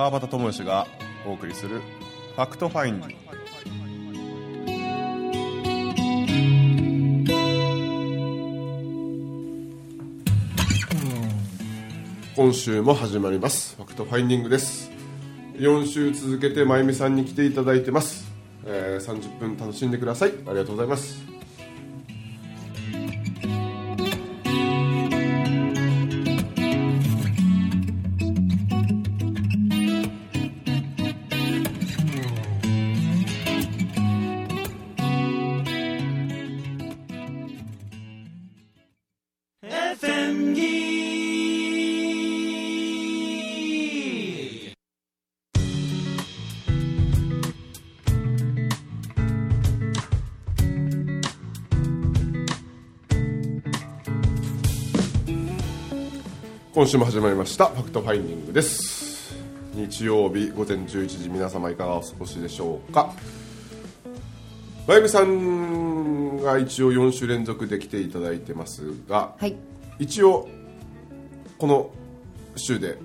[0.00, 0.86] 川端知義が
[1.26, 1.82] お送りする
[2.34, 3.16] 「Fact Finding」
[12.34, 13.76] 今週も始まります。
[13.76, 14.90] Fact Finding です。
[15.56, 18.24] 4週続けてまゆみさんに来ていただいてます、
[18.64, 20.30] えー、30分楽しんでください。
[20.30, 21.19] ありがとうございます。
[56.80, 59.34] 今週も始まりましたファクトファインディングです。
[59.74, 63.12] 日曜日午前11時皆様いかがお過ごしでしょうか。
[64.88, 69.56] まゆみさんが一応4週連続で来ていただいてますが、はい、
[69.98, 70.48] 一応
[71.58, 71.90] この
[72.56, 72.96] 週で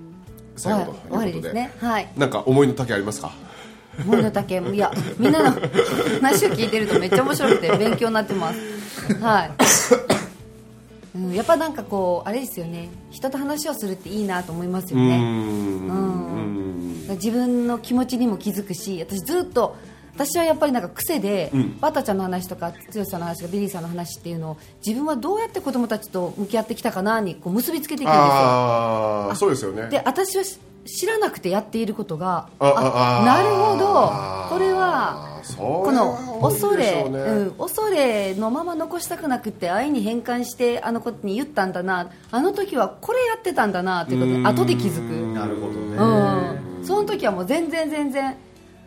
[0.56, 1.74] 最後ということででね。
[1.78, 3.30] はい、なんか思いの丈ありますか？
[4.00, 5.60] 思いの丈いやみんなの
[6.22, 9.14] 話を聞いてるとめっちゃ面白くて勉強になってます。
[9.20, 9.50] はい
[11.16, 12.88] うん、やっぱなんかこうあれですよね。
[13.10, 15.16] 人と話をするっていいなと思いますよね。
[15.16, 17.06] うん。
[17.08, 19.76] 自分の気持ちにも気づくし私ずっと
[20.16, 28.22] 私はやっぱりなんか癖で、うん、バタちゃんの話とか剛さんの話とかビリーさんの話っていうのを自分はどうやって子供たちと向き合ってきたかなにこう結びつけていくんですよ。
[28.22, 29.88] あそうですよね。
[29.88, 30.44] で私は
[30.86, 34.46] 知らなくてやっていることがあなるほど。
[34.48, 42.10] これはこの恐れ、うん、恐れのまま残したくなくて愛に変換してあの子に言ったんだな。
[42.30, 45.34] あの時はこれやってたんだなっていうことで後で気づく。
[45.34, 45.96] なるほどね、
[46.78, 48.36] うん、その時はもう全然全然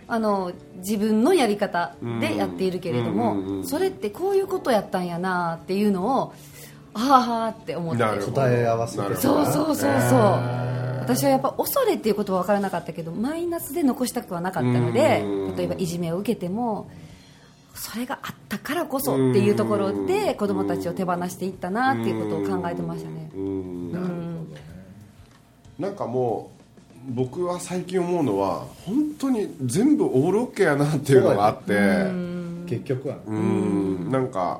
[0.08, 6.34] あの自分のやり方でやっているけれどもそれってこういうことやったんやなっていうのを
[6.94, 8.04] ああって思って。
[8.04, 15.24] 答え合わせそうそうそうそう私はやっぱ恐れっていうことは分からなかったけどマイナスで残したくはなかったので
[15.58, 16.92] 例えばいじめを受けても
[17.74, 23.32] それがあったからこそっていうところで子供たちを手放していったなっていうことを考えてましたね。
[25.80, 26.52] なんかも
[27.10, 31.74] う僕は最近思うのは本当に全部オールオッケーやなっていうのがあって
[32.68, 33.18] 結局は。
[33.26, 34.12] うん。
[34.12, 34.60] なんか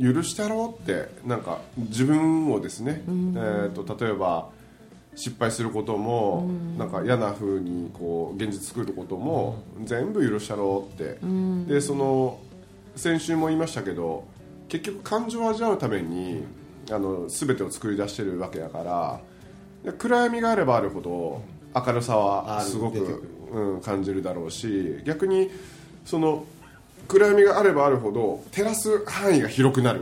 [0.00, 4.48] 許してやろうってなんか自分をですね、えーと例えば
[5.14, 11.18] 失敗することも、なんか嫌な風にこう現実作ることも、全部許したろうって、
[11.72, 12.38] でその
[12.96, 14.24] 先週も言いましたけど
[14.68, 16.44] 結局感情を味わうために
[16.90, 19.20] あの全てを作り出してるわけやから
[19.98, 21.42] 暗闇があればあるほど
[21.74, 25.50] 明るさはすごく、うん、感じるだろうし逆に
[26.04, 26.44] その
[27.08, 30.00] 暗闇があればあるほど照らす範囲が広くなる。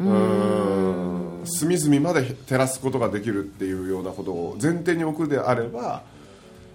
[0.00, 1.09] うん
[1.44, 6.02] 隅々まで照らすことができるっていうようなことを前提に置くであれば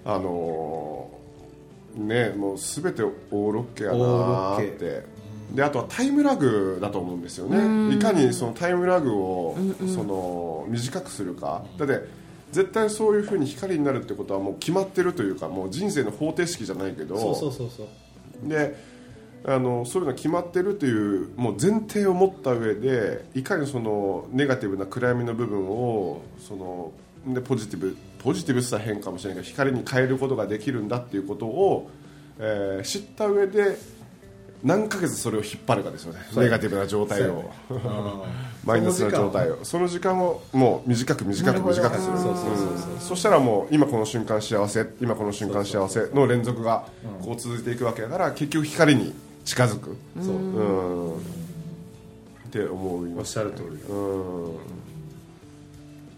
[0.04, 1.10] あの
[1.96, 5.16] ねもう全てオールオッケーやなって。
[5.54, 7.96] であとはタイムラグだと思うんですよね。
[7.96, 9.56] いかにそのタイムラグを
[9.94, 11.64] その短くするか。
[11.78, 12.00] だって
[12.52, 17.18] 絶対そういうふうに光になるってことはもう決まってるというかもう人生の方程式じゃないけど。
[17.18, 18.50] そうそうそうそう。
[18.50, 18.76] で
[19.48, 26.92] あのそういうのが決まってるというもう前提を持った上でいかにそのネガティブな暗闇の部分をその
[27.28, 31.92] でポジティブポジティブさ変かもしれないけど光に変えることができるんだっていうことを、
[32.40, 33.78] えー、知った上で
[34.64, 36.20] 何ヶ月それを引っ張るかですよね。
[36.36, 37.52] ネガティブな状態を、
[38.66, 39.60] マイナスな状態を。
[39.62, 40.20] その時間。
[40.20, 42.18] をもう短く短く短くする
[43.00, 46.86] そしたらもう今この瞬間幸せ今この瞬間幸せの連続が
[47.24, 49.14] こう続いていくわけだから結局光に
[49.46, 49.96] 近づく。
[50.22, 51.22] そう、うん、っ
[52.52, 53.94] て思いまおっしゃる通りう
[54.52, 54.56] ん。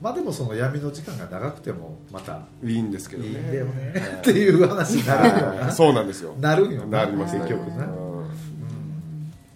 [0.02, 3.30] まあでもその闇の時間が長くてもまたいいんですけどね。
[3.30, 3.94] いいんだよね。
[4.20, 6.36] っていう話になるよなそうなんですよ。
[6.40, 8.30] なるよなります結局な、うん、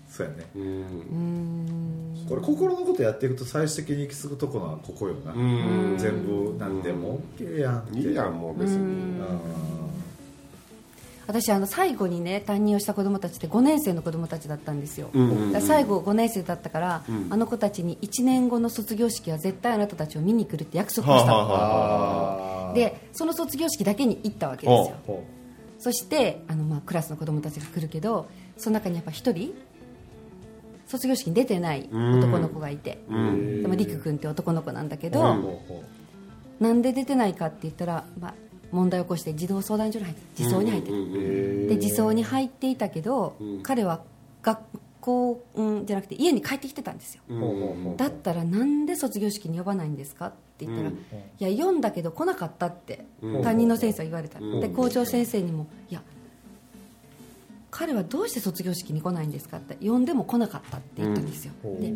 [0.10, 0.46] そうやね。
[0.56, 2.26] うん。
[2.28, 5.34] これ心のことやっていくと最終的に行き着くところはここよな。
[5.98, 7.22] 全部なんでも。
[7.38, 8.78] OK やんいいやんもう別に。
[8.78, 9.81] うん
[11.32, 22.74] 私あの最後にね担任をした子どもたちって5年生の子どもたちだったんですよ、うんうん、最後5年生だったから、うん、あの子たちに1年後の卒業式は絶対あなたたちを見に来るって約束をしたの。
[22.76, 25.24] でその卒業式だけに行ったわけですよ。
[25.80, 29.54] そしてあの、まあ、クラスの子どもたちが来るけどその中にやっぱ1人
[30.86, 33.16] 卒業式に出てない男の子がいて、で
[33.68, 35.38] もりく君って男の子なんだけど、
[36.60, 38.34] なんで出てないかって言ったら、まあ、
[38.72, 44.02] 問題を起こして児童相談所に入って児相に入ってた、で児相に入っていたけど、彼は
[44.42, 44.60] 学
[45.02, 47.24] 校、うん、じゃなくて家に帰ってきてたんですよ、
[47.98, 50.94] だったらなんで卒業式に呼ばないんですかって言ったら、い
[51.40, 53.06] や読んだけど来なかったって
[53.44, 56.02] 担任の先生は言われた、で校長先生にもいや
[57.70, 61.94] 彼はどうして卒業式に来ないんですかって呼んでも来なかったって言ったんですよ、でい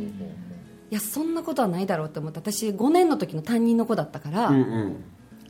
[0.91, 5.03] やそんなことはないだろうと思って私5年の時の担任の子だったから、うんうん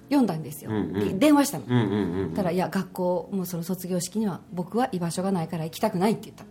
[0.06, 6.46] 読んだんですよ、うんうん、電話したの、うんうんうん、たらいや学校もその卒業式には僕は居場所がないから行きたくないって言った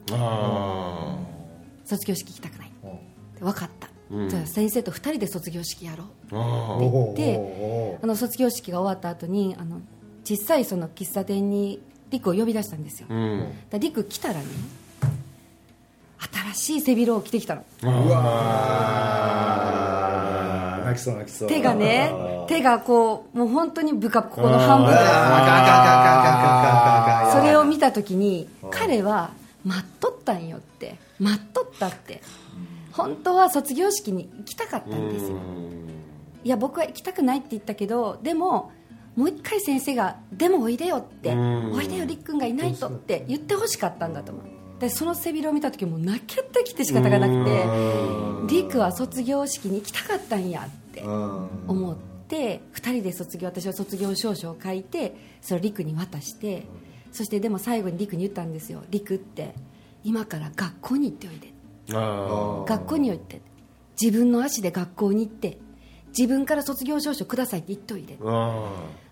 [1.85, 2.73] 卒業式行きたくない。
[3.41, 6.07] 分かった、うん、じゃあ先生と2人で卒業式やろう。
[6.07, 9.81] って言ってあの卒業式が終わった後にあの
[10.25, 14.47] 小さいその喫茶店にリクを呼び出したんですよ、うん、だリク来たらね
[16.55, 17.65] 新しい背広を着てきたの。
[17.83, 18.23] うわ
[20.95, 21.49] 泣きそう泣きそう。
[21.49, 22.13] 手がね
[22.49, 25.01] 手がこうもう本当にぶかここの半分ぐら
[27.31, 29.31] いそれを見た時に彼は
[29.65, 32.23] 待っとったんよって待っとったって
[32.93, 35.37] 本当は卒業式に行きたかったんですよ
[36.45, 38.71] いや僕は行きたくないって言ったけどでも
[39.17, 41.35] もう一回先生が「でもおいでよ」って
[41.73, 44.45] 「おいでよりっくんがいないと」って言ってほしかったんだと思う
[44.81, 47.45] でその背広を見た時も泣けてきて仕方がなく
[48.49, 51.97] てりくは卒業式に行きたかったんやって思っ
[52.29, 56.67] て2人で卒業私は卒業証書を書いてそれをりくに渡して
[57.13, 58.83] そしてでも最後にりくに言ったんですよ。
[58.91, 59.55] りくって
[60.03, 61.53] 今から学校に行っておいで。
[62.67, 63.41] 学校に行って。
[64.01, 65.59] 自分の足で学校に行って
[66.09, 68.19] 自分から卒業証書くださいって言っといて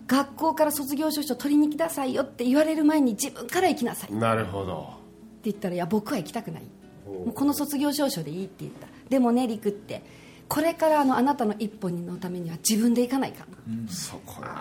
[0.06, 4.12] 学校から卒業証書取りに来なさいよって言われる前に自分から行きなさい。
[4.12, 5.01] なるほど
[5.44, 6.62] 言ったら「いや僕は行きたくない」
[7.06, 8.86] もうこの卒業証書でいいって言った。
[9.08, 10.02] でもね陸って
[10.48, 14.54] これからあのあなたの一本のためには自分で行かないかうん、そこやね。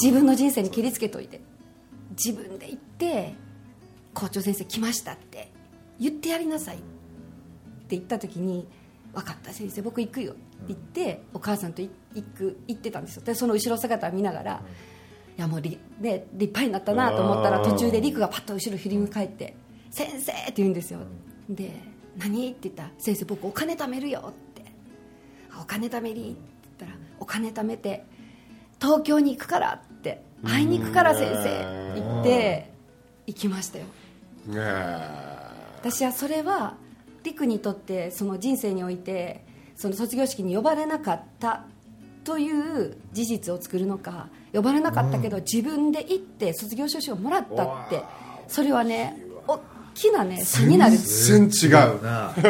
[0.00, 1.40] 自分の人生に切りつけといて。
[2.16, 3.34] 自分で行って
[4.12, 5.50] 校長先生来ましたって
[5.98, 6.84] 言ってやりなさいって
[7.90, 8.66] 言った時に
[9.12, 11.90] 分かった先生僕行くよって言って、お母さんと行
[12.36, 13.22] く行ってたんですよ。
[13.22, 14.62] でその後ろ姿を見ながら、
[15.36, 19.54] いやもう立立派になったなと思ったら途中で陸がパッと後ろ振り向いて
[19.94, 20.98] 先生って言うんですよ。
[21.48, 21.70] で
[22.18, 22.50] 何？
[22.50, 24.64] って言ったら先生僕お金貯めるよって。
[25.60, 26.40] お金貯めりって
[26.78, 28.04] 言ったらお金貯めて
[28.80, 30.22] 東京に行くからって。
[30.44, 32.70] 会いに行くから先生言って
[33.26, 33.84] 行きましたよ。
[35.80, 36.74] 私はそれは
[37.22, 39.42] 陸にとってその人生において
[39.74, 41.64] その卒業式に呼ばれなかった
[42.24, 48.02] という事実を作るのか呼ばれなかったけど自分で行って卒業証書をもらったって。
[48.46, 49.23] それはね
[49.94, 50.96] きなね差になる。
[50.96, 52.02] 全然違う。
[52.02, 52.32] な。
[52.34, 52.44] 本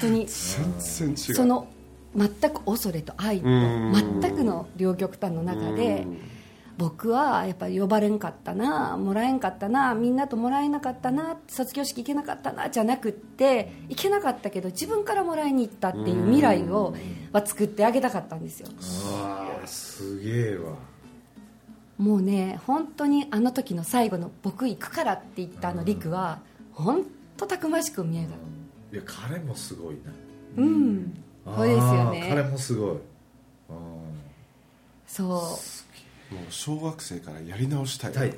[0.00, 0.26] 当に。
[0.26, 1.34] 全然違う。
[1.34, 1.68] その
[2.14, 6.06] 全く恐れと愛と全くの両極端の中で
[6.78, 16.94] 僕はやっぱり呼ばれんかったなもらえんかったなみんなともらえなかったな卒業式行けなかったなじゃなくって行けなかったけど自分からもらいに行ったっていう未来を
[17.32, 18.68] は作ってあげたかったんですよ。
[19.66, 20.72] すげえわ
[22.02, 26.40] もうね本当にあの時の最後の「僕行くから」って言ったあの陸は
[26.72, 27.04] 本
[27.36, 28.34] 当たくましく見えた
[28.92, 30.00] いや彼もすごいな。
[30.56, 31.16] うん。
[31.44, 32.26] そうですよね。
[32.28, 32.96] 彼もすごい。
[35.06, 35.28] そう。
[35.28, 38.32] もう小学生からやり直したい、はい、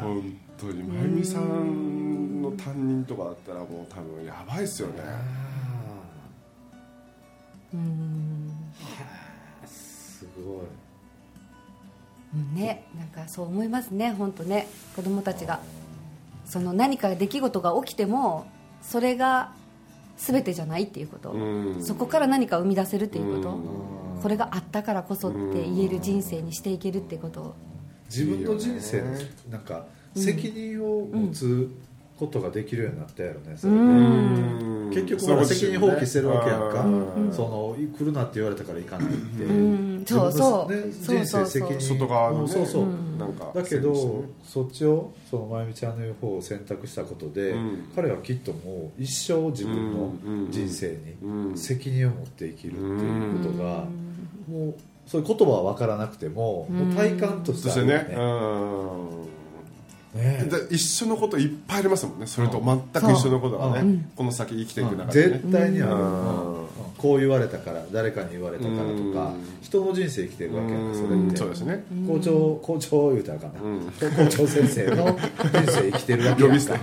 [0.00, 4.94] 本当に真由美さんの担任とかだったらもう多分やばいっすよね。
[7.74, 8.27] うん
[10.38, 10.62] すご
[12.54, 12.60] い。
[12.60, 14.68] ねなんかそう思いますね本当ね。
[14.94, 15.60] 子供たちが。
[16.44, 18.46] その何か出来事が起きても
[18.80, 19.52] それが
[20.16, 21.34] 全てじゃないっていうこと、
[21.80, 23.58] そこから何か生み出せるっていうこと、
[24.22, 27.54] これがあったからこそって言える人生にしていけるっていうこと。
[28.08, 29.02] 自分の人生
[29.50, 29.84] なんか
[30.16, 31.70] 責任を持つ
[32.18, 33.78] ことができるようになったやろねそれで
[35.02, 36.84] 結局責任放棄してるわけやんか。
[37.32, 39.44] その来るなって言われたから行かないって
[40.08, 41.80] そうそう、ね、人生責任。
[41.80, 42.86] 外側の、ね、そうそう。
[43.18, 47.54] なんかだけどそっちをそのまゆみちゃんの言う方を選択したことで
[47.94, 50.12] 彼はきっともう一生自分の
[50.50, 53.84] 人生に責任を持って生きるっていうことが
[54.48, 54.74] もう
[55.06, 59.28] そういう言葉は分からなくてももう体感としてあるよね。
[60.14, 62.26] ね、一緒のこといっぱいありますもんね。
[62.26, 65.94] それと全く一緒のことがね、この先生きていく中で、ね、絶対にある、
[66.98, 69.58] こう言われたから誰かに言われたからとかうん。
[69.62, 71.36] 人の人生生きてるわけやんかそれって。
[71.36, 71.84] そうですね。
[72.06, 74.28] 校長校長言うたらあかんな、うん。
[74.28, 76.78] 校長先生の人生生きてるわけやんか。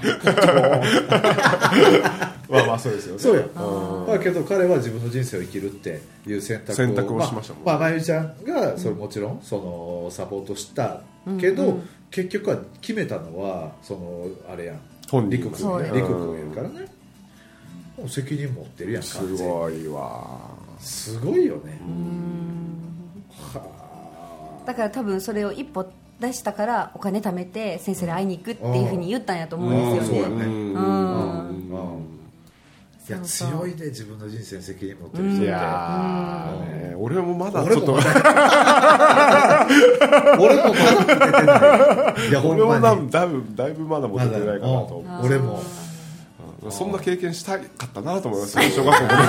[2.49, 3.19] まあまあそうですよね。
[3.19, 7.65] そうやけど彼は自分の人生を生きるっていう選択を選択をしましたもんね。
[7.65, 11.01] まあ、まあまゆちゃんがそれもちろんそのサポートした
[11.39, 11.79] けど、
[12.11, 14.79] 結局は決めたのはそのあれやん。
[15.09, 15.91] 本人陸君ね。
[15.93, 16.94] 陸君がいるからね
[17.97, 20.39] もう責任持ってるやんすごいわ。
[20.79, 21.79] すごいよね。
[23.53, 25.85] はだから多分それを一歩
[26.19, 30.27] 出したからお金貯めて先生に会いに行くっていうふうに言ったんやと思うんですよね。
[30.27, 30.39] うん。
[30.39, 30.45] そうやね。
[30.45, 30.77] うん。
[30.77, 32.05] あうん。
[33.07, 35.45] いや強いで自分の人生に責任持ってる人って。
[35.45, 37.91] いやーね俺もまだち俺ょっと。
[37.91, 39.67] もまだ
[40.39, 42.29] 俺もまだ 持ててない。
[42.29, 45.59] いやほ俺もだいぶだいぶまだ持ててないかなと俺も。
[45.59, 45.84] う
[46.71, 49.27] そんな経験したかったなと思います小学校5年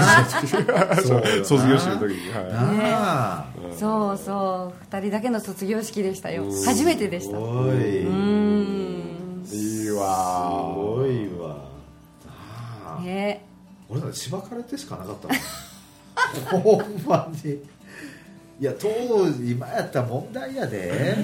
[1.02, 2.33] 生の時 卒業式の時に。
[2.33, 3.78] はい。
[3.78, 4.95] そうそう。
[4.95, 6.45] 2人だけの卒業式でしたよ。
[6.64, 7.33] 初めてでした。
[7.33, 8.07] すごい。
[8.07, 9.45] うん。
[9.45, 11.49] いいすわごいわ。
[12.25, 13.02] なあ。
[13.02, 13.45] ね。
[13.88, 15.28] 俺なんかしばかれてしかなかった
[16.55, 16.62] もん。
[16.62, 17.61] ほんまに。
[18.59, 18.88] いや当
[19.31, 21.16] 時今やったら問題やで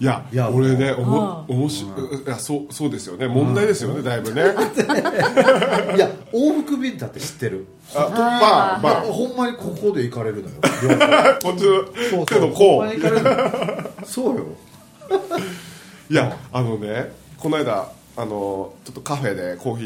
[0.00, 1.02] いやいや俺ねう。
[1.02, 1.44] おもん。
[1.48, 3.28] 面白いいやそうそうですよね。
[3.28, 4.42] 問題ですよねだいぶね。
[5.94, 7.66] いや往復便だって知ってる？
[7.94, 9.02] あまあまあ。
[9.02, 10.54] ほんまにここで行かれるのよ。
[11.42, 14.06] こっちのそう手のこう。
[14.06, 14.46] そうよ。
[16.10, 19.84] いやあのねこの間あのちょっとカフェでコーヒ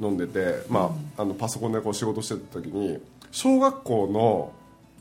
[0.00, 2.98] ー飲んでて、まあ、あのパソコンでこう仕事してた時に
[3.30, 4.52] 小学校の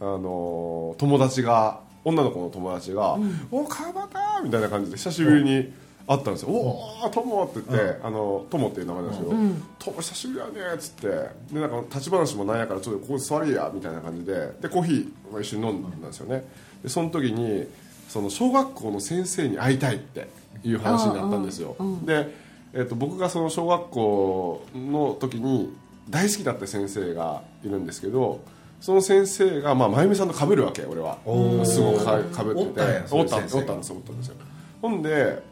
[0.01, 3.18] あの友達が女の子の友達が
[3.51, 5.72] 「お川端!」みたいな感じで久しぶりに
[6.08, 9.36] 会ったんですよ「おお友!」って言って「あの友っていう名前なんですけど
[9.79, 11.08] 「友久しぶりやね」っつって
[11.53, 16.46] でなんか立ち話もなんやからちょっとここに座りやみたいな感じででコーヒーを一緒に飲んだんですよね。
[16.84, 17.68] でその時に
[18.08, 20.27] その小学校の先生に会いたいって
[20.63, 22.34] いう話になったんですよ、で、
[22.74, 25.72] えっと僕がその小学校の時に
[26.10, 28.41] 大好きだった先生がいるんですけど
[28.81, 31.17] その先生が、まあ、真由美さんと被るわけ俺は。
[31.65, 32.62] すごくか被ってて。
[32.62, 34.36] おったんやおったそういう先生がおったんですよおったんですよ。
[34.81, 35.43] ほんで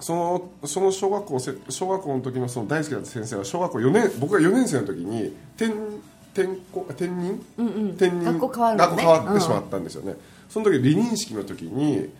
[0.00, 5.72] そのその小学校せ小学校の時のその大好きだった先生は小学校4年僕が4年生の時に転
[6.34, 7.42] 転校転任、
[7.96, 8.96] 転任学校変わるのね。
[8.96, 10.16] 学校変わってしまったんですよね、
[10.50, 12.10] その時離任式の時に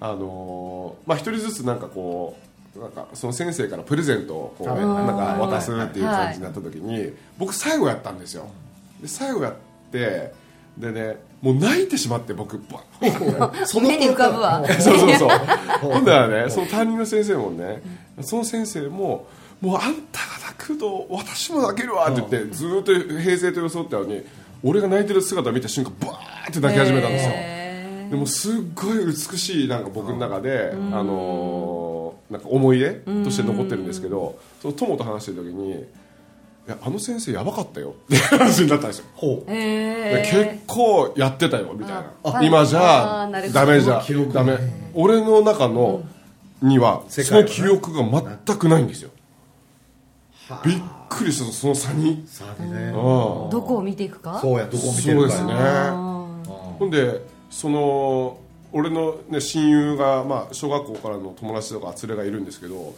[0.00, 2.36] あのーまあ一人ずつなんかこ
[2.76, 8.48] うなんかその先生からプレゼントをこうはいなんか渡すっていう感じになった時に僕最後やったんですよ。
[9.00, 9.58] で最後やって
[9.90, 14.62] でねもう泣いてしまって僕バッその目に浮かぶわ。
[14.78, 15.28] そうそうそう。
[15.80, 17.82] ほんだらねその担任の先生もね
[18.20, 19.26] その先生も
[19.60, 24.22] もうあんたが泣くと私も泣けるわって言ってずーっと平静と装ったのに
[24.62, 27.32] 俺が泣いてる姿を見た瞬間バーって泣き始めたんですよ。
[27.34, 32.90] へでもすっごい美しいなんか僕の中で、あのーなんか思い出
[33.24, 35.84] として残ってるんですけどその友と話してる時に
[36.66, 39.04] 「いやあの先生やばかったよ」って話になったんですよ。
[39.16, 42.12] 結構やってたよみたいな。
[42.24, 44.58] あ今じゃダメじゃ記憶ダメ。
[44.94, 46.02] 俺の中の
[46.62, 48.04] にはその記憶が
[48.46, 49.10] 全くないんですよ。
[50.64, 52.16] びっくりしたその差に。
[52.16, 52.24] ね。
[52.58, 53.50] うん。
[53.50, 54.38] どこを見ていくか？
[54.40, 55.30] そうやどこを見てるか。
[55.30, 55.54] そうですね。
[56.78, 58.38] ほんでその
[58.72, 62.94] 俺の、ね、親友が、まあ、小学校からの友達とか連れがいるんですけど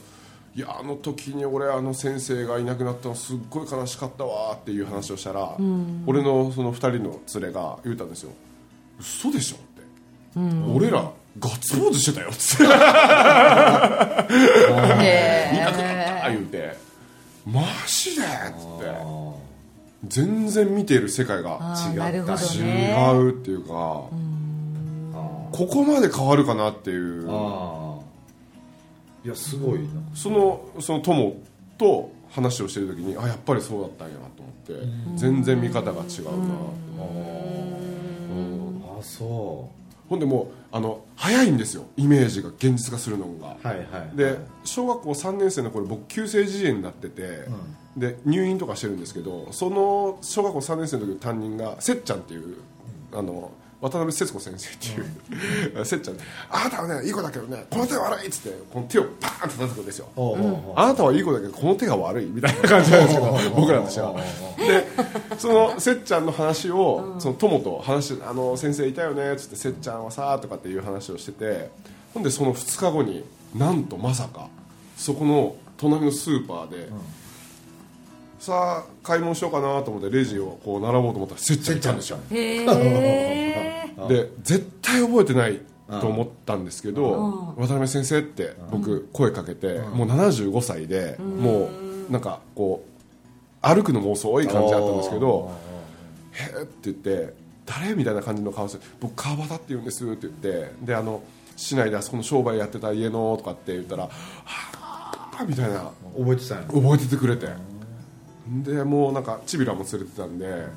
[0.54, 5.56] いやあの時に俺あの先生がいなくなったのすっごい悲しかったわっていう話をしたら、
[6.06, 8.32] 俺のその2人の連れが言うたんですよ。
[9.00, 9.82] 嘘でしょって、
[10.74, 12.68] 俺らガッツポーズしてたよっつってへい
[15.58, 16.76] なくなった言うて。
[17.46, 19.42] マジでっつって。
[20.06, 21.50] 全然見ている世界が
[21.90, 22.04] 違った。
[22.04, 24.08] なるほど違ねうっていうか、こ
[25.52, 27.26] こまで変わるかなっていう
[29.24, 29.88] いやすごいな。
[30.14, 31.36] そのその友
[31.78, 34.54] と話をしてる時にあやっぱりそうだったんやなと思っ
[35.14, 36.08] て全然見方が違うなと
[38.96, 39.70] ああそ
[40.08, 41.84] ほんでもうあの早いんですよ。
[41.96, 43.56] イメージが現実化するのが。
[43.62, 44.16] うはいはい。
[44.16, 47.46] で小学校3年生の頃僕急性耳炎になってて、
[47.96, 52.58] で入院とかしてるんですけどその小学校3年生の時の担任がせっちゃんっていう
[53.12, 53.52] あの
[53.82, 56.16] 渡辺節子先生っていう、せっちゃん。
[56.50, 60.08] あなたはねいい子だけどねこの手は悪いっつってこの手をパーンと叩くんですよ。
[60.76, 64.14] あなたはいい子だけどこの手が悪いみたいな感じなんですけど僕らとしては。
[64.56, 64.86] で
[65.36, 71.70] そのせっちゃんの話をその友と話あの先生いたよねっつってせっちゃんはさとかっていう話をしてて
[72.14, 73.24] ほんでその2日後に
[73.56, 74.48] なんとまさか
[74.96, 76.88] そこの隣のスーパーで
[78.42, 82.18] さあ買い物しようかなと思ってレジをこう並ぼうと思ったらせっちゃんいたんですよ。
[82.28, 82.66] で
[84.42, 85.60] 絶対覚えてない
[86.00, 91.68] と思ったんですけど渡辺先生って僕声かけてもう75歳でも
[92.08, 92.88] うなんかこう
[93.64, 95.52] 歩くのも遅い感じだったんですけど
[96.32, 97.34] 「へえ」って言って
[97.64, 101.22] 「誰?」みたいな感じの顔して「僕川端って言うんです」って言ってであの
[101.56, 104.10] 市内であそこの商売やってた家のとかって言ったら「は
[105.38, 107.46] あ」みたいな覚えてた覚えててくれて
[108.46, 110.68] でもうなんかチビラも連れてたんで「へ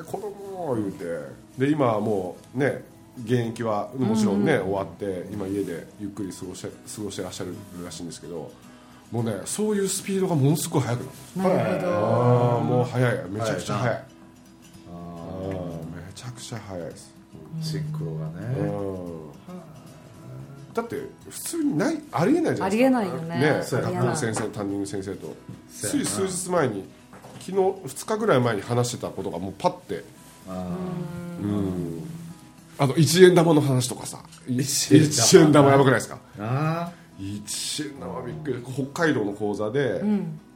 [0.00, 1.46] え子供言うて。
[1.58, 2.84] で今はもうね
[3.24, 8.50] 現役はもちろんね、終わって今家でゆっくり過ごして過ごしてらっしゃるらしいんですけど
[9.10, 11.00] もうねそういうスピードがものすごく速く
[11.36, 11.92] なるなるほど。
[11.92, 13.30] ああもう速い。
[13.30, 13.96] めちゃくちゃ速い。
[13.96, 14.04] あ
[15.42, 15.50] うん
[15.96, 19.25] めちゃくちゃ速いです、ーシンクロがうねん
[20.76, 20.96] だって
[21.30, 22.64] 普通にないありえないじゃないですか。
[22.66, 23.62] ありえないよね。
[23.64, 23.92] そうやな。
[23.92, 25.34] 学校の先生担任の先生と。
[25.70, 26.84] つい数日前に
[27.40, 30.04] 昨日2日ぐらい前に話してたことがもうパッて。
[30.48, 30.66] あ
[31.42, 32.02] うん。
[32.78, 34.18] あの1円玉の話とかさ。
[34.46, 34.96] 一
[35.38, 36.18] 円玉やばくないですか？
[36.38, 36.44] ー。
[36.44, 38.62] あ1円玉びっくり。
[38.92, 40.02] 北海道の講座で、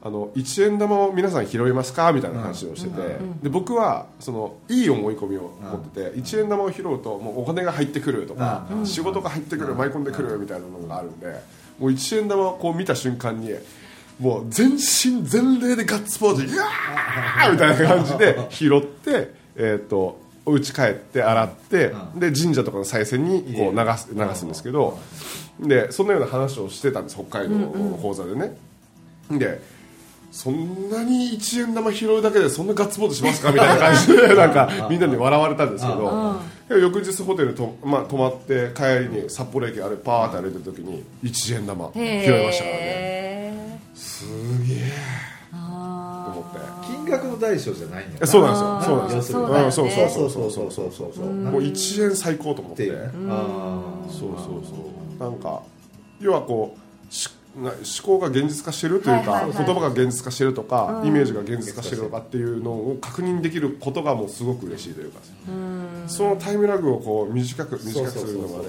[0.03, 2.13] あの1円玉を皆さん拾いますか？
[2.13, 11.27] みたいな話をしてて、で僕はそのいい思い込みを持ってて、1円玉を拾うともうお金が入ってくるとか、仕事が入ってくる、舞い込んでくるみたいなのがあるんで
[11.79, 13.51] もう1円玉をこう見た瞬間に
[14.19, 24.99] もう全身全霊でガッツポーズで「うわー!」みたいな感じで拾って、えー、とお家帰って洗って、で神社とかの賽銭にこう流す流すんですけど、
[25.61, 28.57] でそんなような話をしてたんです北海道の講座でね、
[29.31, 29.61] で
[30.31, 33.51] そんなに1円玉拾うだけでそんなガッツポーズしますか？
[33.51, 36.37] みたいな感じで なんかみんなに笑われたんですけど。
[36.69, 43.81] で翌日ホテルと、まあ、泊まって帰りに札幌駅あれパーって歩いてる時に1円玉拾いましたからね。
[43.97, 44.25] す
[44.69, 44.93] げえ。
[45.53, 46.61] あと思って。
[46.87, 48.51] 金額の大小じゃないんやえそうな
[49.07, 49.39] んですよ。
[49.39, 49.89] そうなんですよ。
[49.89, 51.27] そうそうそうそうそそううそうそうそうそう。
[51.27, 52.87] もう1円最高と思って。
[52.87, 52.97] そう
[54.11, 54.31] そう
[54.65, 54.71] そ
[55.19, 55.23] う。
[55.23, 55.61] なんか
[56.21, 56.81] 要はこう
[57.57, 59.67] 思考が現実化してるというか、はいはいはい。
[59.67, 65.21] 言葉が現実化してるとか、イメージが現実化してるとかっていうのを確認できることがもうすごく嬉しいというか。
[66.07, 68.67] そのタイムラグをこう短く短くするのがね。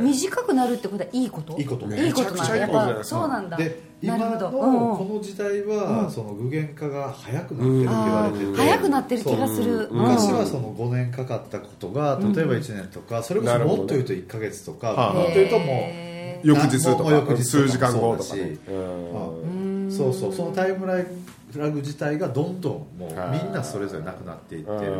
[0.00, 1.56] 短くなるってことはいいこと？
[1.58, 2.02] いいこといいことなんだ。
[2.04, 3.56] めちゃくちゃいいやっぱそうなんだ。
[3.56, 4.58] で今のなるほど。
[4.60, 8.56] この時代はその具現化が早くなってるって言われてて。
[8.56, 9.78] 早くなってる気がする。
[9.78, 9.88] そう。
[9.94, 16.13] 昔はその5年かかったことが例えば1年とかそれこそもっと言うと1か月とかはあもっと言うともうへ
[16.44, 17.36] 翌日とかか。
[17.36, 18.50] 数時間後とかそうだし。
[18.50, 19.88] ねうん。
[19.90, 20.32] そうそう。
[20.32, 23.42] そのタイムラグ自体がどんどんもうはい。
[23.44, 24.94] みんなそれぞれなくなっていってる。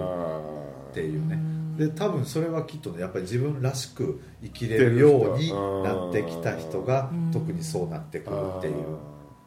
[0.90, 1.38] っていうね。
[1.76, 5.52] で多分それはきっとねやっぱり自分らしく生きれるように
[5.82, 8.74] なってきた人が特にそうなってくるっていう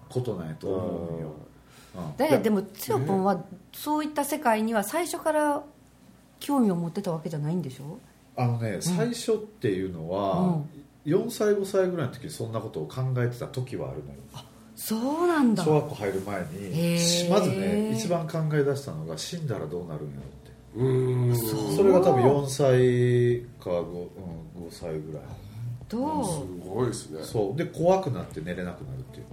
[0.09, 1.31] ことなんやと思うんよ、
[1.95, 2.17] うん。
[2.17, 5.63] ででもつよぽんはそういった世界には最初から
[6.41, 7.97] 興味を持ってたわけじゃないんでしょ？
[8.35, 10.59] あのね最初っていうのは、
[11.07, 14.17] 4歳5歳ぐらいの時にそんなことを考えてた時はあるのよ。
[14.75, 15.63] そうなんだ。
[15.63, 20.51] 小学校入る前へにーまずね一番考え出したのが死んだらどうなるんやろって。
[20.75, 21.75] うん。
[21.75, 25.23] それが多分4歳か 5,、うん、5歳ぐらい。
[25.89, 27.23] どうすごいですね。
[27.23, 27.57] そう。
[27.57, 29.25] で怖くなって寝れなくなるっていう。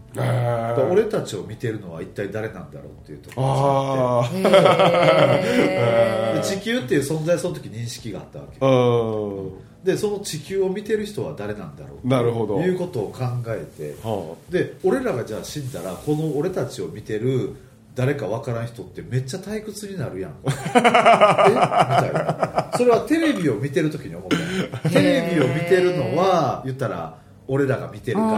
[0.93, 4.31] 俺たちを見てるのは一体誰なんだろうっていうところがあ
[5.43, 8.59] へで地球っていう存在その時認識があったわけ。
[8.61, 8.71] あう
[9.47, 12.59] んでその地球を見てる人は誰なんだろうなるほど。
[12.61, 17.55] いうことを考えてはで俺らがじゃあ死んだらこの俺たちを見てる
[17.95, 20.33] 誰かわからん人ってめっちゃ退屈になるやん。
[20.43, 20.43] え？
[20.45, 22.71] みたいな。
[22.77, 24.29] それはテレビを見てる時に思っ
[24.83, 24.89] た。
[24.91, 28.33] テレビを見てるのは言ったら俺らが見てるかう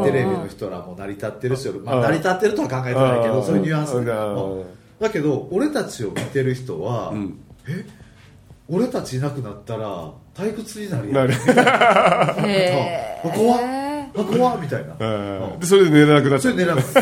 [0.00, 4.10] んらテレビの人らも成り立ってるし、まあ、うん成り立ってるとは考えてないけうんどそういうニュアンスで。
[4.12, 4.14] う
[4.62, 4.64] ん
[4.98, 7.34] だけど俺たちを見てる人は、ん。
[8.68, 11.28] 俺たちいなくなったら退屈になるやん。
[13.22, 13.60] 怖っ
[14.18, 15.60] あ怖っみたいな、うん。
[15.60, 16.94] でそれで寝れなくなっちゃうそれ狙うす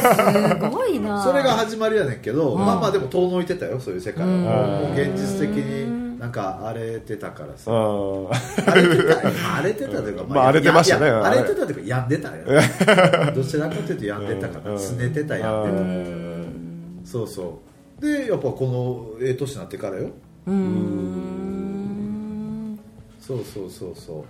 [0.70, 1.23] ごいな。
[1.23, 7.70] それが始まりやねんけど、まあまあでも遠のいてたよそういう世界は、もう現実的になんか荒れてたからさ。
[7.70, 8.31] あ
[8.66, 9.18] 荒れてた。
[9.57, 11.07] 荒れてたというか、まあ荒れてましたね。
[11.07, 12.44] いやいやあれ荒れてたというか病んでたよ。
[13.33, 14.77] どちらかというと病んでたからうん。
[14.77, 16.97] 拗ねてた病ん。
[16.97, 17.61] でたそうそ
[18.01, 18.03] う。
[18.03, 20.11] でやっぱこのええ年になってからよ。
[20.47, 21.54] うーん
[23.27, 24.25] そうそうそうそう。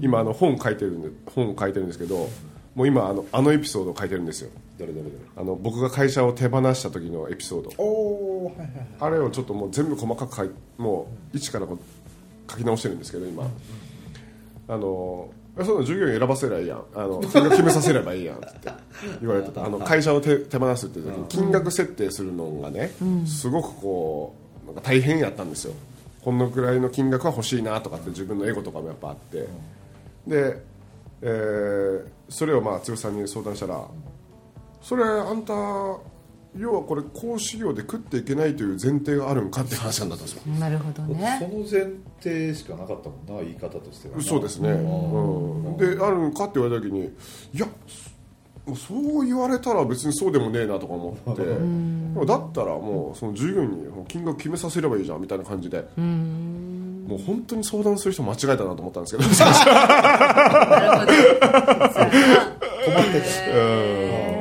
[0.00, 2.28] 今あの本書いてるんで本を書いてるんですけど
[2.74, 4.50] もう今あのあのエピソードを書いてるんですよ。
[4.78, 7.70] どれどれどれあの僕が会社を手放した時のエピソード。
[7.78, 8.86] おおはいはいはい。
[9.00, 13.44] あれをちょっともう全部細かく書いもう一からこう書き直してるんですけど今。
[14.68, 16.84] あのえそんな従業員選ばせりゃいいやん。
[16.94, 18.48] あの金額決めさせればいいやんって。
[19.20, 19.64] 言われてた。
[19.64, 22.92] あの会社を手手放すっていう時に金額設定するのがね、
[23.26, 25.74] すごくこうなんか大変やったんですよ
[26.22, 29.48] このくらいの金額は欲しいなとかって自分のエゴとかもやっぱあって、
[30.26, 30.62] で、
[31.20, 33.86] えーそれをまあ剛さんに相談したら
[34.80, 35.52] それあんた
[36.56, 40.36] 要はこれ講師業で食っていけないという前提があるんかって話になったんです。
[40.36, 44.22] よなるほどそねの前提しかなかったもんな言い方としてはな。
[44.22, 47.04] そうですね、うん、であるんかって言われた時に
[47.54, 47.66] いや
[48.76, 51.42] そう言われたら別にそうでもねえなとか思って。
[52.26, 55.84] だったらもうその従業員に金額決めさせればいいじゃんみたいな感じで。
[57.02, 59.28] もう本当に相談する人間違えたなと思ったんですけど。
[59.28, 62.02] なるほど。
[62.84, 63.20] 困って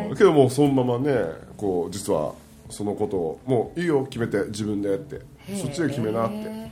[0.10, 0.16] うん。
[0.16, 1.24] けどもうそのままね
[1.58, 2.34] こう実は
[2.70, 5.20] そのことをもういいよ決めて自分でって。
[5.60, 6.36] そっちで決めなって。
[6.36, 6.70] へ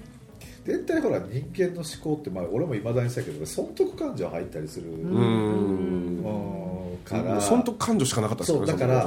[0.66, 4.92] た絶対ほら人間の思考って、まあ、俺もいまだにしたけど損得感情入ったりする。
[4.92, 5.12] うん。
[6.24, 6.69] うん
[7.04, 7.42] から。
[7.42, 9.04] 損得感情しかなかったですよねそうだから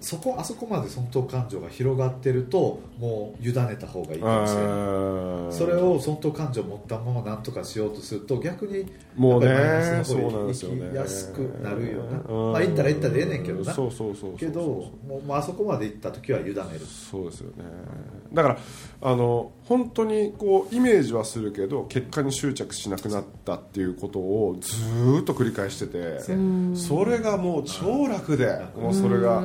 [0.00, 4.70] そこあそこまで損得感情が広がってるともう委ねた方がいいかもしれない。
[4.70, 10.94] うんそれを損得感情を持ったまま何とかしようとすると逆にもうねそうなんですよね。
[10.96, 12.52] やすくなるよな、うん。
[12.52, 13.72] まあ行ったら行ったでええねんけどな。
[13.72, 14.36] そうそうそう。
[14.36, 14.60] けど
[15.06, 16.54] もうまああそこまで行った時は委ねる。
[16.86, 17.64] そうですよね。
[18.32, 18.58] だから
[19.02, 26.18] あの本当にこうイメージはするけど結果に執着しなくなったっていうことをずーっと繰り返してて
[26.74, 29.40] それがもう超楽でもうそれが。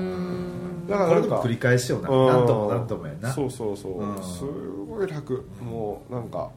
[0.90, 2.10] だからか繰り返しよな。
[2.10, 2.28] うん。
[2.28, 3.34] 何度も何度もやな。
[3.34, 4.02] そうそうそう。
[4.02, 4.24] うん。
[4.24, 4.44] す
[4.90, 5.48] ごい楽。
[5.64, 6.50] もうなんか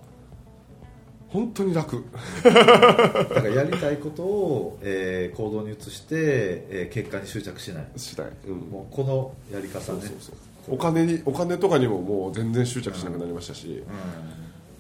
[1.29, 2.05] 本当に楽。
[2.45, 7.87] だからやりたいことを、えー行動に移して、えー結果に執着しない。
[7.97, 9.03] したい、うん、もうこ
[9.51, 9.85] のやり方ね。
[9.85, 10.37] そうそうそう
[10.71, 13.83] お金にお金とかにももう全然執着しなくなりましたし、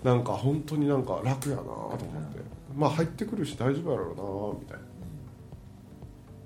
[0.02, 2.40] なんか本当になんか楽やなと思って、
[2.76, 4.08] まあ入ってくるし大丈夫やろう
[4.54, 4.84] なみたいな。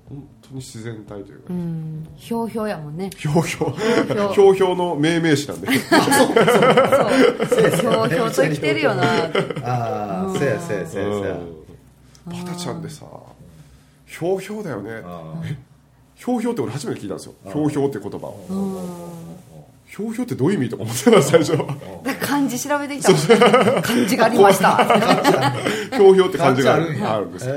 [0.09, 2.07] 本当に自然体というか、うん。
[2.15, 3.09] ひょうひょうやもんね。
[3.17, 4.33] ひょうひょう。
[4.33, 4.75] ひょうひょう。
[4.75, 5.67] の命名詞なんで。
[5.67, 5.77] そう
[7.71, 9.03] ひょうひょうと生きてるよな。
[9.63, 11.07] ああせやせやせやせや。
[11.07, 12.33] うん。
[12.45, 13.05] パタちゃんでさ
[14.05, 15.01] ひょうひょうだよね。
[15.03, 15.41] あ
[16.15, 17.33] ひょうひょうって俺初めて聞いたんですよ。
[17.45, 18.45] ひょうひょうって言葉を。
[18.49, 19.33] ー
[19.85, 21.57] ひょうひょうってどういう意味とか思ってた最初。
[22.19, 23.13] 漢字調べてきた。
[23.81, 24.77] 漢字がありました。
[25.95, 27.19] ひょうひょうって感じがあるんや。
[27.19, 27.49] るんです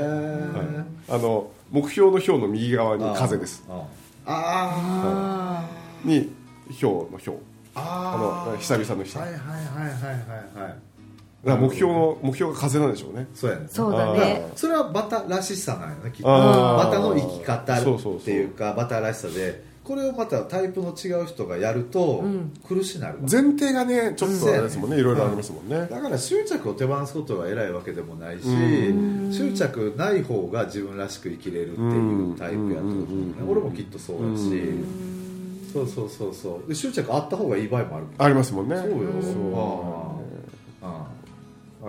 [1.09, 3.63] あの目標の標の右側に風です。
[3.69, 3.83] あ
[4.25, 5.63] あ
[6.03, 6.29] に
[6.71, 7.37] 標の標
[7.75, 9.93] ああの久々の人はいはいはいはい
[10.57, 10.75] はいはい
[11.45, 13.27] だから目標の目標が風なんでしょうね。
[13.33, 13.67] そうやね。
[13.69, 14.51] そうだね。
[14.55, 16.27] それはバタらしさなんよねきっと。
[16.27, 18.49] バタの生き方そうそうそうっていう。
[18.49, 19.65] かバタらしさで。
[19.87, 22.51] これをまたタイプの違う人がやるとん。
[22.67, 23.19] 苦しなるわ。
[23.31, 24.97] 前提がねちょっとあれですもんね。
[24.97, 25.87] うんいろいろありますもんね。
[25.89, 33.05] だから執着を手放すことが偉いわけでもないしう執着ない方が自分らしく生きれるっていうタイプやと思うね。
[33.39, 34.61] うん俺もきっとそうやし。
[35.71, 36.67] そうそうそうそう。
[36.67, 38.75] で執着あった方がいい場合もあるありますもんね。
[38.75, 38.97] そうよ。
[39.21, 40.16] そう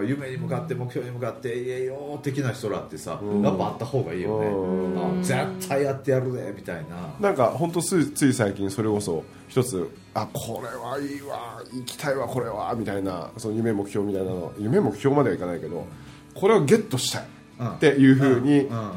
[0.02, 3.42] 夢に向かって目標に向かっていえよ的な人らってさ、うん。
[3.42, 5.20] やっぱあった方がいいよね、うん。
[5.20, 7.14] あ絶対やってやるぜみたいな。
[7.20, 15.86] なんか本当ついつい最近それこそ一つあこれはいいわ行きたいわこれはみたいなその夢目標みたいなの夢目標まではいかないけど
[16.34, 17.26] これをゲットしたい
[17.60, 17.74] うん。
[17.74, 18.92] っていうふうにうん。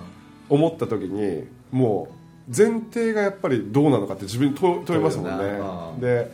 [0.50, 2.22] 思った時にもう
[2.56, 6.06] 前提がやっぱりどうなのかって自分に問問いますもんね。
[6.06, 6.32] で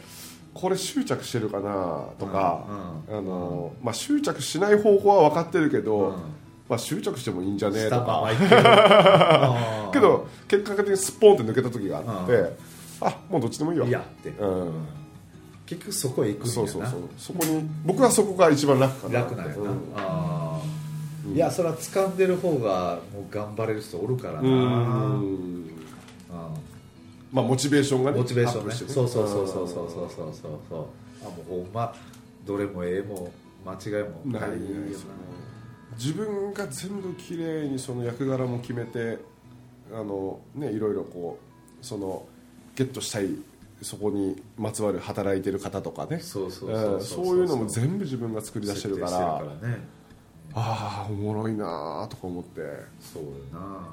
[0.60, 2.66] これ執着してるかなとか、
[3.08, 6.16] うんあのまあ、執着しない方法は分かってるけど、うん。
[6.68, 8.28] まあ、執着してもいいんじゃねえとか。
[9.94, 10.28] けど。
[10.48, 12.58] 結果的にスッポンって抜けた時があって、う
[13.02, 13.88] あもうどっちでもいいわ。
[13.88, 14.30] いやって。
[14.30, 14.74] うん、
[15.66, 16.54] 結局そこへ行くんやな。
[16.54, 19.20] そうそうそうそこに僕はそこが一番楽かな。
[19.20, 19.68] 楽なんやな、うん。
[19.96, 20.78] ああ
[21.34, 24.56] いやそれは掴んでる方がもう頑張れる人おるからな、うんう
[25.26, 25.77] ん
[27.38, 28.74] まあモチベーションがねモチベーションね。
[28.74, 30.60] そうそうそうそうそうそうそうそう。
[30.70, 30.86] そう
[31.22, 31.94] あもうほんま
[32.46, 33.32] どれもええも
[33.66, 34.52] 間違いもない
[35.98, 39.20] 自分が全部きれいにその役柄も決めて
[39.92, 41.38] あのねいろいろこ
[41.82, 42.26] うその
[42.76, 43.30] ゲットしたい
[43.82, 46.20] そこにまつわる働いてる方とかね。
[46.20, 49.06] そうそううんそういうのも全部自分が作り出してるか
[49.62, 49.70] ら。
[49.70, 49.78] ね。
[50.56, 52.62] ああおもろいなーとか思って。
[53.00, 53.88] そうよな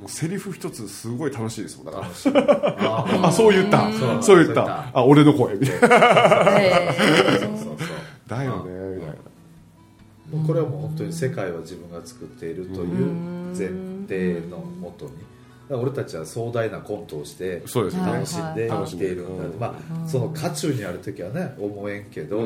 [0.00, 1.86] もうセリフ一つすごい楽しいですもん。
[1.86, 3.90] だからああそう言った。
[4.22, 4.64] そう言った。
[4.64, 4.90] た。
[4.92, 5.54] あ俺の声。
[5.54, 5.88] みたいな
[8.28, 9.14] だよねみたいな。
[10.32, 13.06] もうこれはもう本当に世界は自分が作っているという
[13.56, 13.68] 前
[14.08, 15.12] 提のもとに
[15.70, 22.38] 俺たちは壮大なコントをして楽しんではい生きているんだ、うんまあその渦中にある時はね思えんけど、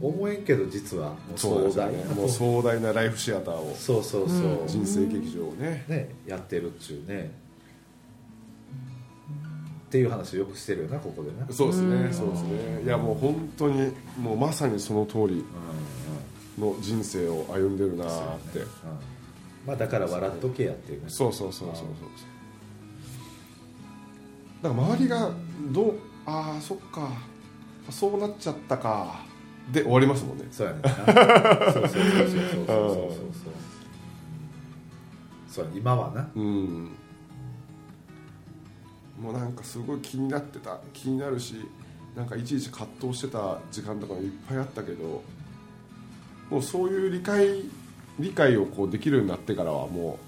[0.00, 1.98] 思えんけど実は壮大な。
[1.98, 3.74] ねもう壮大なライフシアターを。
[3.78, 5.84] そうそうそう、人生劇場をね。
[5.88, 7.30] ねやってるっちゅうね。
[9.86, 11.46] っていう話をよくしてるよなここでな。
[11.52, 12.82] そうですねそうですね。
[12.84, 15.44] いやもう本当にもうまさにその通り
[16.58, 18.58] の人生を歩んでるなーって。
[18.58, 18.66] うん。
[19.66, 21.06] まあだから笑っとけやっていうね。
[21.08, 21.86] そうそうそうそうそう。
[24.62, 25.30] だから周りが
[25.72, 25.94] どう
[26.26, 27.10] ああそっか。
[27.90, 29.20] そうなっちゃったか
[29.72, 30.44] で終わりますもんね。
[30.50, 30.78] そうやね。
[30.80, 33.24] んなそうそうそうそうそうそうそうそう
[35.48, 36.28] そう今はな。
[36.34, 36.90] うん。
[39.20, 41.54] もうなんかすごい気になってた気になるし
[42.16, 45.22] なんかいちいち葛藤してた時間とかもいっぱいあったけど
[46.50, 47.62] もうそういう理解
[48.18, 50.18] 理解をこうできるようになってからはも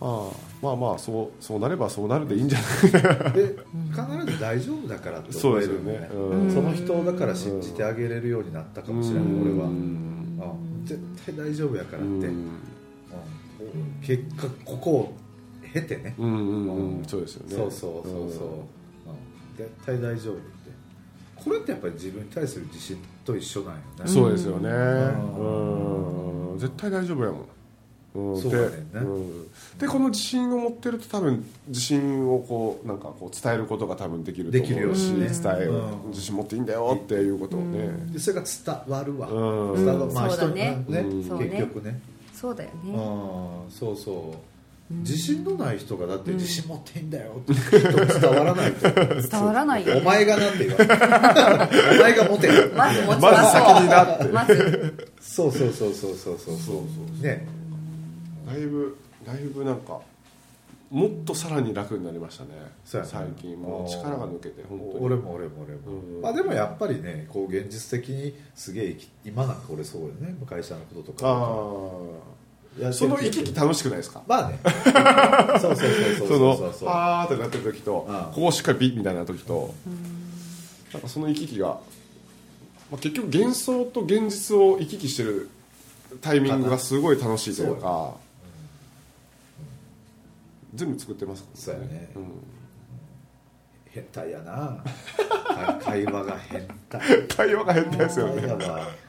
[0.00, 3.56] うああまあまあそうそうなればそうなるでいいんじゃないで
[3.90, 6.08] 必ず大丈夫だからってそうですよ思えるよね。
[6.08, 6.54] ねうん。
[6.54, 9.66] その人だから信じてあげれるようになったかもしれない俺は。
[9.66, 9.70] うん。
[9.70, 12.28] うん絶対大丈夫やからって。
[14.02, 15.16] 結果ここを
[15.72, 16.14] 経てね。
[16.18, 17.04] うんうんうん。
[17.06, 17.56] そうですよね。
[17.56, 18.66] そうそうそうそう、うん。
[19.56, 20.44] 絶対大丈夫って。
[21.36, 24.06] これってやっぱり自分に対する自信と一緒なんよね。
[24.06, 24.68] そうですよね。
[24.70, 26.52] ん。
[26.52, 26.58] うん。
[26.58, 27.46] 絶対大丈夫やもん
[28.14, 28.40] うん。
[28.40, 28.76] そうでだね。
[28.94, 29.48] うん。
[29.78, 34.66] でこの自信を持ってると多分自信をこうなんかこう伝えることが多分できると思う。
[34.66, 35.58] しできるよ伝ね。
[35.60, 36.06] えう。
[36.06, 36.10] ん。
[36.10, 37.88] 自信持っていいんだよっていうことをね。
[38.12, 39.84] でそれが伝わるわ、うん。
[39.84, 40.84] 伝わるまあ人にそうだね。
[40.88, 40.98] ね。
[41.00, 41.24] うん。
[41.24, 41.44] そうね。
[41.46, 42.00] 結局ね。
[42.32, 42.98] そうだようんね
[43.70, 44.36] そうそう。
[44.90, 47.78] 自信のない人がだって自信持っていいんだよって
[48.20, 48.90] 伝わらないと。
[48.92, 54.24] 伝わらないよお前がなんて言われるお前が持てるまず持ちまず先になって。
[54.24, 55.10] まず。
[55.22, 56.72] そうそうそうそうそうそうそ
[57.18, 57.22] う。
[57.22, 57.46] ね
[58.46, 60.00] だいぶだいぶなんか
[60.90, 62.50] もっとさらに楽になりましたね。
[62.84, 65.04] そう最近もう力が抜けて本当に。
[65.04, 65.80] 俺も俺も俺も、
[66.16, 66.22] うん。
[66.22, 70.34] まあでもやっぱりねこう現実的にすげえ今なんか俺そうよね。
[70.48, 71.26] 会社のこととか。
[72.78, 74.22] あやあその行き来楽しくないですか？
[74.26, 74.58] まあね。
[75.60, 76.38] そうそうそうそうそう。
[76.38, 79.74] そのそうそうあーってなってる時とうんここをしっかりビッみたいな時と
[80.92, 81.78] なんかその行き来が、ま
[82.92, 85.48] あ、結局幻想と現実を行き来してる
[86.20, 88.14] タイミングがすごい楽しいというか
[90.74, 92.10] 全部作ってますからそうやね。
[92.16, 92.24] うん。
[93.94, 94.78] 変態やな。
[95.84, 97.00] 会話が変態。
[97.28, 98.42] 会話が変態ですよね。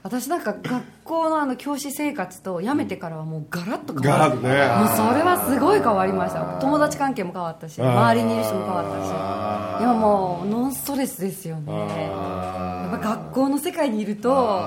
[0.03, 4.87] 私なんか学校のあの教師生活と辞めてからはもうガラッと変ガわるラッとね。
[4.87, 6.41] もうそれはすごい変わりました。
[6.61, 9.81] 友達関係も変わったし周りにいる人も変わったし。
[9.81, 11.73] 今もうノンストレスですよね。
[11.73, 14.61] やっぱ学校の世界にいると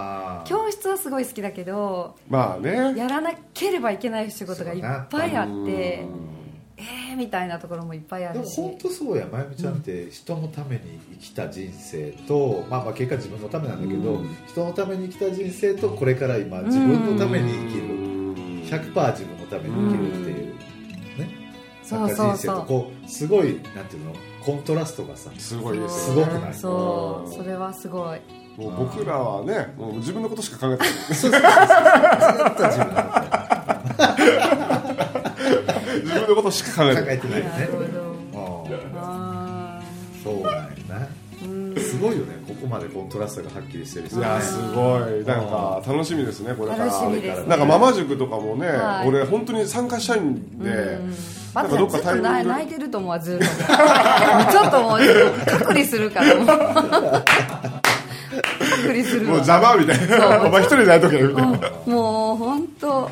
[0.44, 2.94] 教室はすごい好きだけどまあね。
[2.96, 6.37] やらなければいけない仕事がいっぱいあってうん
[6.78, 10.82] えーみたいなところもいっぱいあでもるし本当そうやまゆみちゃんって人のために
[11.20, 14.28] 生きた人生と、まあ、まあ結果自分のためなんだけど、うん。
[14.46, 17.84] 人のために生きた人生とこれから今自分のために生きる、
[18.66, 20.54] 100%自分のために生きるっていう、
[21.18, 21.28] ね。
[21.82, 22.26] そうなんかそう。
[22.26, 24.12] そう人生とこうすごいなんていうの？
[24.44, 26.54] コントラストがさすごいですすごくない？
[26.54, 27.32] そう。
[27.32, 28.20] それはすごい。
[28.56, 30.92] もう僕らはねもう自分のことしか考えてない。
[30.92, 33.02] そうそうそうずっと自分の
[34.16, 34.57] 自分
[36.28, 37.18] のことしか考えてない。
[37.18, 37.40] 考えてない。
[37.40, 37.84] よねなるほど
[38.32, 39.82] うんあ
[40.22, 40.48] そうな。
[41.46, 42.36] んすごいよね。
[42.46, 45.24] ここまでコントラストがはっきりしてる人いやすごい。
[45.24, 46.72] なんか楽しみですねこれ。
[46.72, 49.08] から楽しみですなんかママ塾とかもね、はい。
[49.08, 50.72] 俺本当に参加したいんで、う
[51.04, 51.14] ん。
[51.54, 53.44] バなんかどっツちょっとかタイミング泣いてると思ずっと。
[53.44, 54.98] ちょっともう
[55.46, 56.34] 隔離するから。
[56.34, 56.58] もう隔
[58.92, 60.42] 離するもうわ邪魔みたいな。
[60.46, 63.10] お前一人でやっとけみたいな、いもう本当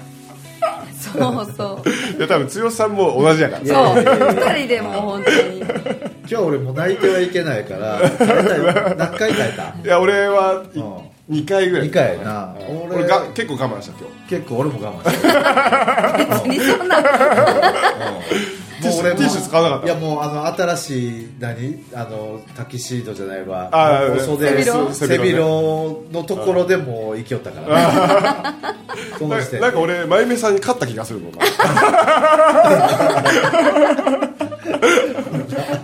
[0.95, 1.91] そうそう
[2.29, 3.65] や多分剛さんも同じやから。
[3.67, 3.75] そう。
[3.75, 5.37] いやいやいや二人でもう本当に。
[5.59, 8.01] 今日俺もう泣いてはいけないから
[8.97, 9.75] 何回耐えた？
[9.83, 10.97] いや俺はうん。
[11.29, 11.89] 2回ぐらい。
[11.89, 12.55] 2回やな。
[12.89, 17.03] 俺が結構我慢した今結構俺も我慢してる別にそんな
[18.83, 19.87] ティッシュティッシュ使わなかった。
[19.87, 21.85] いやもうあの新しい何？
[21.95, 23.71] あのタキシードじゃないわ。
[24.21, 24.95] 袖背広？
[24.95, 28.53] 背広のところでもう生きよったから。
[28.53, 28.77] ね
[29.19, 31.39] その時点ななんか俺真夢さんに勝った気がするもんな。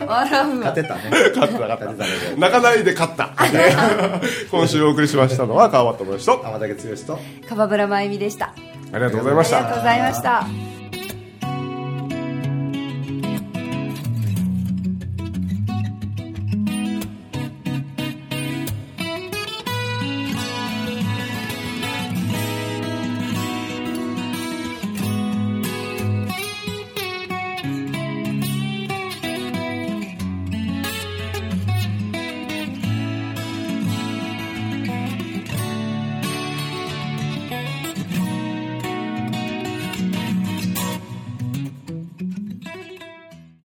[0.07, 1.00] 笑勝てたね。
[1.35, 2.05] 勝った勝った。
[2.37, 3.31] 泣かないで勝った。
[4.50, 6.42] 今週お送りしましたのは川端智之と。
[6.44, 7.18] 天竹剛と。
[7.48, 8.52] 川村真由美でした。
[8.92, 9.59] ありがとうございました。
[9.59, 10.71] ありがとうございました